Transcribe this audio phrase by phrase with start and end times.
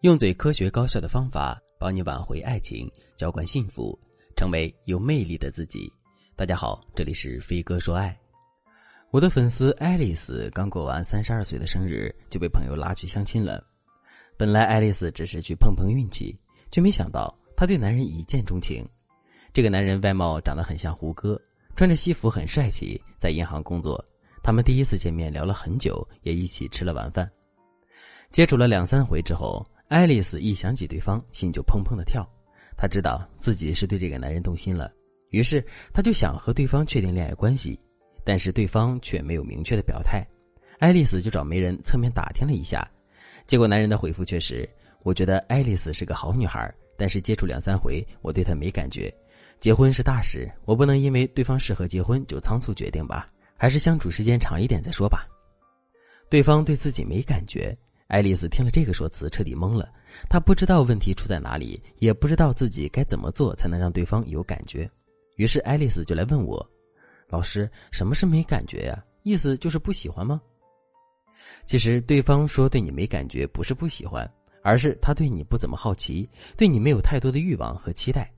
[0.00, 3.98] 用最科学高效的方法帮你挽回爱情，浇灌幸福，
[4.34, 5.92] 成为有魅力的自己。
[6.34, 8.18] 大家好，这里是飞哥说爱。
[9.10, 13.62] 我的粉丝爱丽丝刚过完三十二岁的生日，就被朋友拉去相亲了。
[14.38, 16.34] 本来爱丽丝只是去碰碰运气，
[16.70, 18.82] 却没想到她对男人一见钟情。
[19.52, 21.38] 这个男人外貌长得很像胡歌，
[21.76, 24.02] 穿着西服很帅气，在银行工作。
[24.42, 27.30] 他们第一次见面聊了很久，也一起吃了晚饭。
[28.30, 32.24] 接触了两三回之后，爱丽丝一想起对方，心就砰砰的跳。
[32.76, 34.88] 她知道自己是对这个男人动心了，
[35.30, 35.60] 于是
[35.92, 37.76] 她就想和对方确定恋爱关系。
[38.22, 40.24] 但是对方却没有明确的表态，
[40.78, 42.88] 爱丽丝就找媒人侧面打听了一下，
[43.48, 44.68] 结果男人的回复却是
[45.02, 49.12] ：“我觉得爱丽丝是个好女孩，但是接触两三回，我对她没感觉。
[49.58, 55.26] 结婚是大事，我不能因为对方适合结婚就仓促决定吧，还是相处时间长一点再说吧。”
[56.30, 57.76] 对方对自己没感觉，
[58.10, 59.88] 爱丽丝听了这个说辞，彻底懵了。
[60.28, 64.90] 她不知道问题出在哪里，也不知道自己该怎么做才能让对方有感觉。
[65.36, 66.68] 于是爱丽丝就来问我。
[67.28, 69.00] 老师，什么是没感觉呀？
[69.22, 70.40] 意思就是不喜欢吗？
[71.64, 74.28] 其实对方说对你没感觉，不是不喜欢，
[74.64, 78.28] 而是他对你不怎么好奇，对你没有太多的欲望和期待。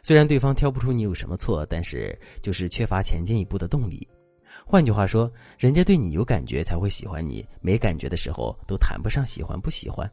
[0.00, 4.06] 虽然对方挑不出你有什么错，但是就是缺乏前进一步的动力。
[4.70, 10.08] 换句话说，人家对你有感觉才会喜欢你，没感觉的时候都谈不上喜欢不喜欢。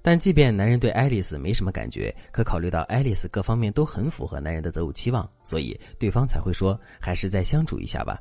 [0.00, 8.18] 但即便男人对爱丽丝没什么感觉，可考虑到爱丽丝各方面都很符合男人的择偶期望，所以对方才会说还是再相处一下吧。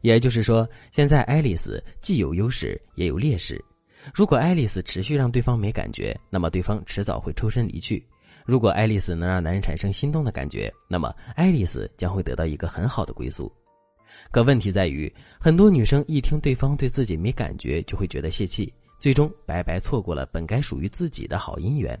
[0.00, 3.64] 也就是说，现在爱丽丝既有优势也有劣势。
[4.12, 8.02] 如果爱丽丝持续让对方没感觉，那么对方迟早会抽身离去；
[8.44, 13.52] 如果爱丽丝能让男人产生心动的感觉，那么爱丽丝将会得到一个很好的归宿。
[14.30, 18.72] 可问题在于，很多女生一听对方对自己没感觉，就会觉得泄气。
[18.98, 21.96] 最终白白错过了本该属于自己的好姻缘。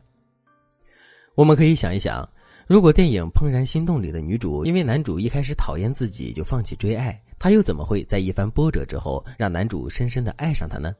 [1.36, 2.28] 我们可以想一想，
[2.66, 10.92] 如果电影《怦然心动》里的女主因为男主一开始讨厌自己就放弃追爱，她又怎么会在一番波折之后让男主深深的爱上她呢？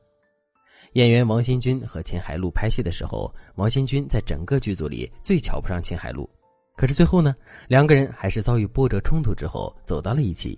[0.92, 6.30] 演员王新军和秦海璐拍戏的时候，王新军在整个剧组里最瞧不上秦海璐，
[6.76, 7.34] 可是最后呢，
[7.66, 10.56] 两个人还是遭遇波折冲突之后走到了一起。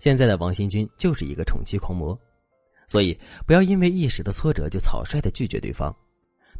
[0.00, 2.18] 现在的王新军就是一个宠妻狂魔。
[2.88, 3.16] 所以，
[3.46, 5.94] 不要因为一时的挫折就草率的拒绝对方，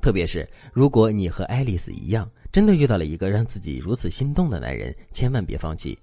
[0.01, 5.99] 特别是如果你和爱丽丝一样，真的遇到了一个让自己如此心动的男人，千万别放弃，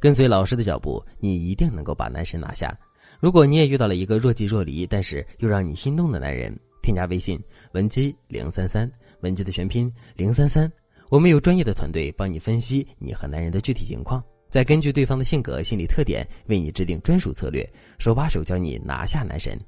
[0.00, 2.76] 跟随老师的脚步，你一定能够把男神拿下。
[3.20, 6.52] 如果你也遇到了一个若即若离，但是又让你心动的男人，
[6.82, 7.40] 添加微信
[7.72, 10.68] 文姬零三三，文姬的全拼零三三，
[11.10, 14.20] 我们有专业的团队帮你分析你和男人的具体情况。
[14.50, 17.66] 再根据对方的性格、心理特点，为你制定专属策略，
[17.98, 19.58] 手把手教你拿下男神。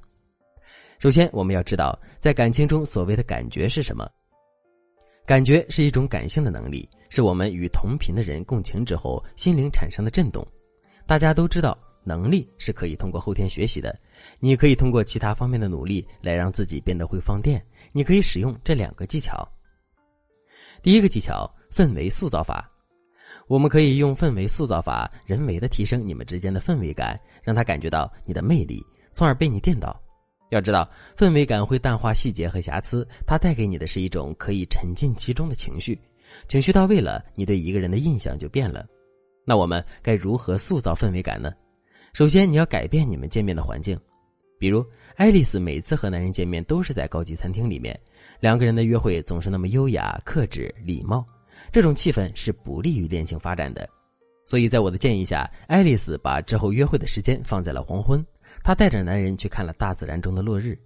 [0.99, 4.09] 首先，我们要知道，在感情中，所谓的感觉是什么？
[5.25, 10.47] 感觉是一种感性的能力，是我们与同频的人共情之后，心灵产生的震动。
[11.07, 13.97] 大家都知道，能力是可以通过后天学习的。
[14.41, 17.65] 你可以通过其他方面的努力来让自己变得会放电。
[17.93, 19.49] 你可以使用这两个技巧。
[20.83, 22.69] 第一个技巧：氛围塑造法。
[23.49, 28.83] 我们可以用氛围塑造法，人为的提升你们之间的氛围感，让他感觉到你的魅力，
[29.13, 30.01] 从而被你电到。
[30.51, 35.99] 要知道，氛围感会淡化细节和瑕疵，它带给你的是一种可以沉浸其中的情绪。
[36.47, 38.87] 情绪到位了，你对一个人的印象就变了。
[39.45, 41.53] 那我们该如何塑造氛围感呢？
[42.13, 43.99] 首先，你要改变你们见面的环境。
[44.59, 44.85] 比如，
[45.17, 47.99] 爱丽丝每次和男人见面都是在高级餐厅里面，
[48.39, 51.27] 两个人的约会总是那么优雅、克制、礼貌。
[51.73, 53.89] 这种气氛是不利于恋情发展的，
[54.45, 58.23] 所以在我的建议下，爱丽丝把之后约会的时间放在了黄昏。
[58.63, 60.79] 她带着男人去看了大自然中的落日。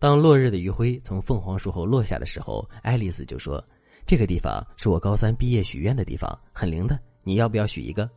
[0.00, 3.64] 当落日的余晖从凤凰树后落下的时候，爱丽丝就说
[4.04, 6.98] ：“这个地方是我高三毕业许愿的地方，很灵的。
[7.22, 8.10] 你要不要许一个？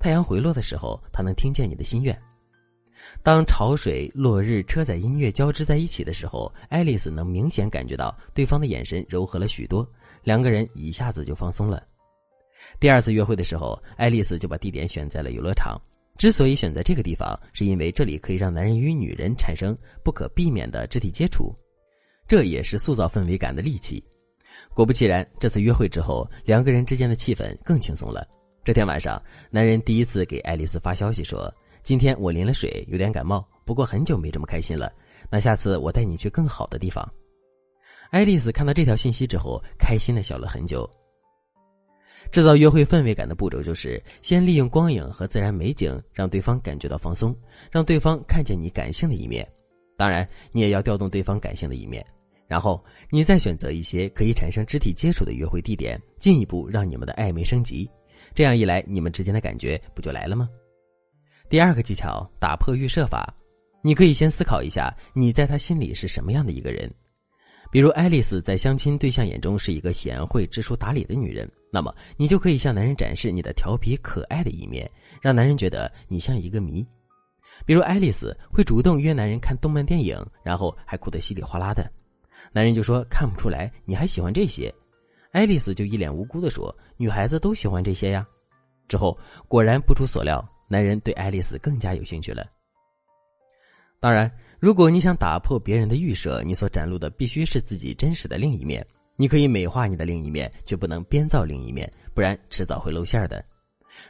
[0.00, 2.18] 太阳回落的时候，他能听见你的心愿。”
[3.22, 9.88] 当潮水、落日、车载音乐交织在一起的时候，爱丽丝能明显感觉到对方的眼神柔和了许多。
[10.22, 11.82] 两个人一下子就放松了。
[12.80, 15.80] 第二次约会的时候，爱丽丝就把地点选在了游乐场。
[16.16, 21.54] 之所以选在这个地方，是因为这里可以让男人与女人产生不可避免的肢体接触，
[22.26, 24.02] 这也是塑造氛围感的利器。
[24.74, 28.26] 果不其然，这次约会之后，两个人之间的气氛更轻松了。
[28.64, 31.52] 这天晚上，男人第一次给爱丽丝发消息说
[31.84, 34.92] ：“今天我淋了水，有点感冒，不过很久没这么开心了。
[35.30, 37.08] 那下次我带你去更好的地方。”
[38.10, 40.88] 爱丽丝看到这条信息之后，开心的笑了很久。
[42.30, 47.34] 制造约会氛围感的步骤就是：先利用光影和自然美景，让对方感觉到放松，
[47.70, 49.46] 让对方看见你感性的一面。
[49.96, 52.04] 当然，你也要调动对方感性的一面。
[52.46, 57.88] 然后你再选择一些可以产生肢体接触的约会地点，进一步让你们的暧昧升级。
[58.34, 60.48] 这样一来，你们之间的感觉不就来了吗？
[61.50, 63.34] 第二个技巧，打破预设法。
[63.82, 66.90] 你可以先思考一下，你在他心里是什么样的一个人。
[67.70, 76.86] 比如，爱丽丝在相亲对象眼中是一个贤惠、知书达理的女人，那么你就可以向男人展示你的调皮可爱的一面，让男人觉得你像一个谜。
[77.66, 81.90] 比如，爱丽丝会主动约男人看动漫电影，然后还哭得稀里哗啦的，
[82.52, 84.72] 男人就说看不出来你还喜欢这些，
[85.32, 88.26] 爱丽丝就一脸无辜地说：“女孩子都喜欢这些呀。”
[88.88, 92.46] 之后果然不出所料，男人对爱丽丝更加有兴趣了。
[94.00, 98.84] 当然，如果你想打破别人的预设，你所展露的必须是自己真实的另一面。
[99.16, 103.44] 你可以美化你的另一面，却不能编造另一面，不然迟早会露馅的。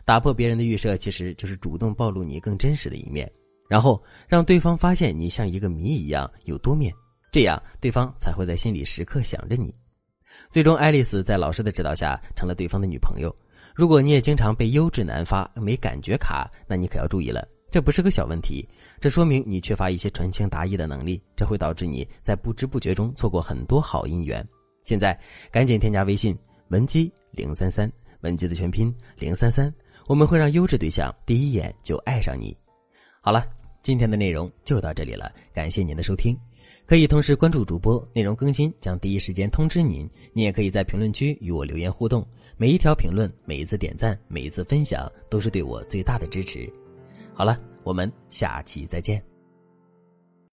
[0.05, 3.31] 打破别人的预设，其实就是主动暴露你更真实的一面，
[3.69, 6.93] 然后让对方发现你像一个谜一样有多面，
[7.31, 9.75] 这样对方才会在心里时刻想着你。
[10.51, 13.35] 最终，爱丽丝在老师的指导下成了对方的女朋友。
[13.75, 17.47] 如果你也经常被优质男发没感觉卡，那你可要注意了。
[17.71, 18.67] 这不是个小问题，
[18.99, 24.47] 这说明你缺乏一些传情达意的能力，这会导致你在不知不觉中错过很多好姻缘。
[24.85, 25.19] 现在
[25.51, 26.37] 赶紧添加微信
[26.69, 27.91] 文姬零三三，
[28.23, 29.73] 文姬的全拼零三三，
[30.07, 32.57] 我们会让优质对象第一眼就爱上你。
[33.21, 33.45] 好了，
[33.83, 36.35] 今天的内容就到这里了，感谢您的收听，
[36.87, 40.09] 可以同时关注主播，内容更新将第一时间通知您。
[40.33, 42.27] 您也可以在评论区与我留言互动，
[42.57, 46.67] 每一条评论、每一次点赞、每一次分享，都是对我最大的支持。
[47.39, 49.28] 好了，我们下期再见。